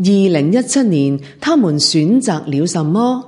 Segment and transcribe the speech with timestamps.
[0.00, 3.20] 二零一七年，他们选择了什么？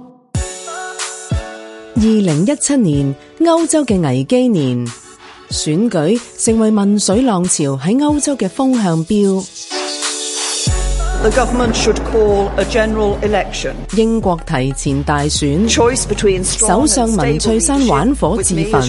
[1.97, 3.13] 二零一七年，
[3.45, 4.87] 欧洲嘅危机年，
[5.51, 5.99] 选举
[6.39, 9.19] 成为问水浪潮喺欧洲嘅风向标。
[13.97, 18.81] 英国提前大选，首相文翠珊玩火自焚。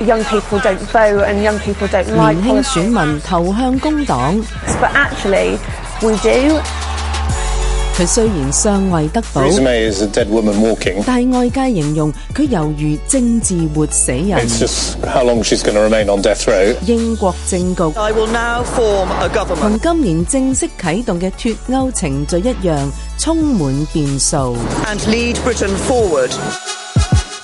[0.00, 0.24] 年
[2.42, 4.36] 轻选民投向工党。
[6.00, 6.16] 佢
[7.96, 9.42] 其虽然尚未得宝，
[11.04, 14.48] 但外界形容佢犹如政治活死人。
[16.86, 17.82] 英国政局
[19.56, 24.54] 同今年正式启动嘅脱欧程序一样，充满变数。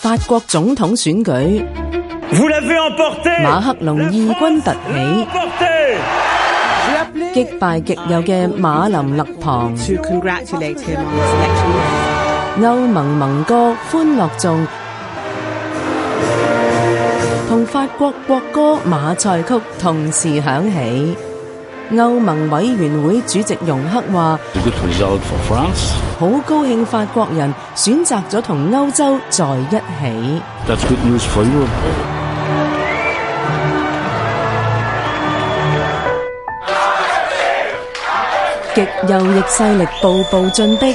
[0.01, 1.65] 法国总统选举。
[2.35, 5.27] 馬克龍义軍突起，
[7.41, 9.73] 擊敗極右嘅馬林勒旁。
[12.61, 14.67] 歐盟盟歌歡樂颂，
[17.49, 21.17] 同法國國歌《馬賽曲》同時響起。
[21.93, 24.39] 歐盟委員會主席容克話：，
[26.19, 29.81] 好高興法國人選擇咗同歐洲在一起。
[38.75, 40.93] 极右翼势力步步进逼，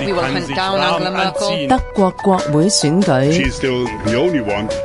[1.69, 3.09] 德国国会选举，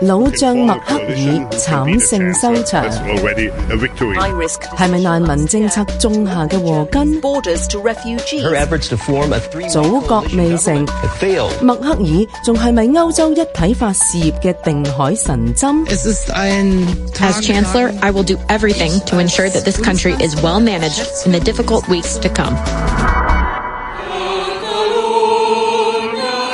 [0.03, 3.01] 老将默克尔惨胜收场，系
[4.89, 7.21] 咪难民政策种下嘅祸根？
[9.69, 10.87] 祖国未成，
[11.63, 11.99] 默克尔
[12.45, 15.85] 仲系咪欧洲一体化事业嘅定海神针？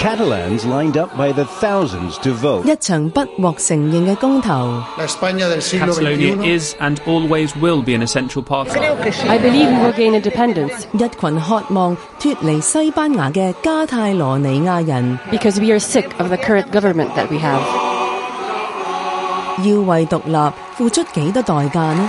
[0.01, 2.65] Catalans lined up by the thousands to vote.
[2.65, 3.45] Catalonia
[6.43, 8.77] is and always will be an essential part of
[9.29, 10.87] I believe we will gain independence.
[15.31, 17.63] Because we are sick of the current government that we have.
[19.63, 22.09] 要為獨立付出幾多代價呢？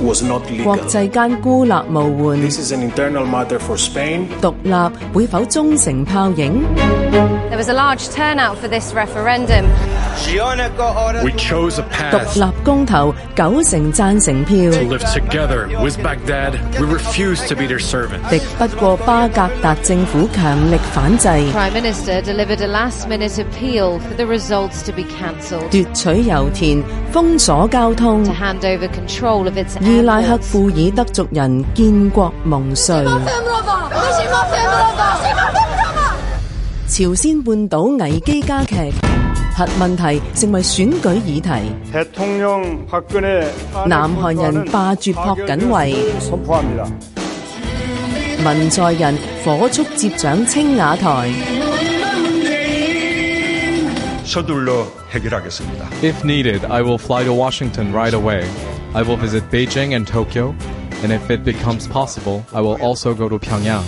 [0.00, 0.74] was not legal.
[0.74, 4.28] This is an internal matter for Spain.
[4.40, 6.62] 獨立會否終成泡影
[7.50, 9.66] ？There was a large turnout for this referendum.
[11.22, 12.14] We chose path.
[12.14, 18.30] a 独立公投九成赞成票，To together live we refuse their with Baghdad, servant.
[18.30, 21.26] 敌不过巴格达政府强力反制。
[21.28, 25.68] Prime Minister delivered a last-minute appeal for the results to be cancelled。
[25.72, 26.80] 夺取油田，
[27.12, 28.24] 封锁交通。
[29.82, 33.04] 伊拉克库尔德族人建国梦碎。
[36.86, 38.76] 朝鲜半岛危机加剧。
[39.56, 41.62] 核問題成為選舉議題。
[43.86, 45.94] 南韩人霸絕朴槿惠。
[48.44, 51.30] 文在人火速接掌青瓦台。
[56.02, 58.44] If needed, I will fly to Washington right away.
[58.92, 60.52] I will visit Beijing and Tokyo,
[61.04, 63.84] and if it becomes possible, I will also go to Pyongyang.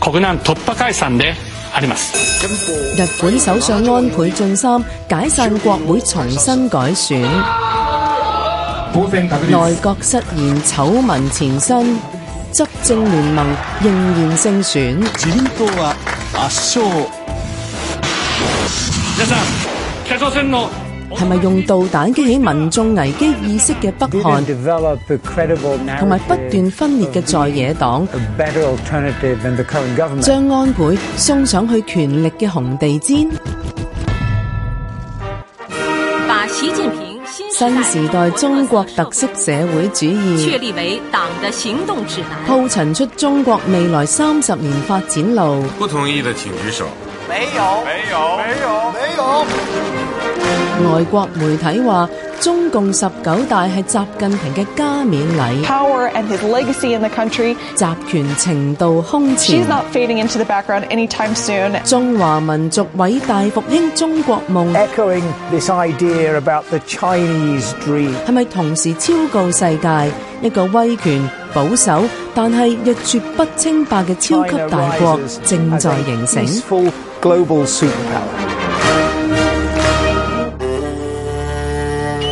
[0.00, 1.24] 國難突破解散的。
[1.86, 7.20] 日本首相安倍晋三解散国会重新改选，
[8.92, 11.96] 内阁失言丑闻缠身，
[12.52, 13.44] 执政联盟
[13.82, 14.96] 仍然胜选。
[21.22, 24.44] 系咪用导弹激起民众危机意识嘅北韩，
[26.00, 28.04] 同埋不断分裂嘅在野党，
[30.20, 33.30] 将安倍送上去权力嘅红地毡。
[36.26, 37.20] 把习近平
[37.56, 45.62] 新时代中国特色社会主义确立为党的行动指南，铺陈出中国未来三十年发展路。
[45.78, 46.86] 不同意的请举手。
[47.28, 50.11] 没有，没有，没有，没有。
[50.90, 52.08] 外国媒体话
[52.40, 55.60] 中共十九大系习近平嘅加冕礼，
[57.76, 59.64] 集权程度空前。
[61.88, 64.72] 中华民族伟大复兴中国梦，
[68.26, 72.02] 系咪同时超告世界一个威权保守
[72.34, 76.92] 但系亦绝不清白嘅超级大国正在形成？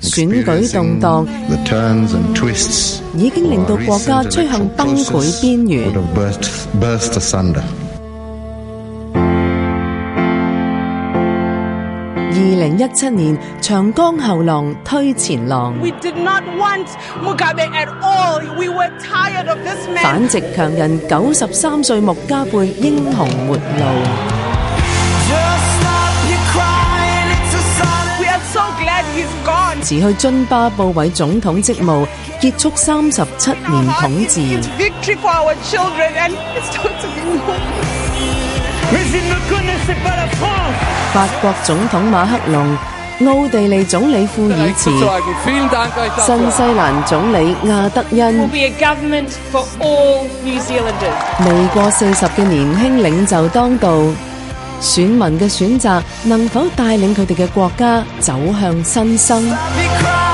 [0.00, 0.42] 选举
[0.72, 1.26] 动荡
[3.14, 5.92] 已经令到国家趋向崩溃边缘。
[12.32, 15.74] 二零一七年长江后浪推前浪，
[20.02, 24.39] 反直强人九十三岁穆加贝英雄末路。
[29.90, 32.06] 辞去津巴布韦总统职务，
[32.40, 34.40] 结束三十七年统治。
[41.12, 42.76] 法国总统马克龙、
[43.26, 44.90] 奥地利总理库尔茨、
[46.22, 48.48] 新西兰总理亚德恩，
[51.44, 53.90] 未过四十嘅年轻领袖当道。
[54.80, 60.29] 選民嘅選擇能否帶領佢哋嘅國家走向新生？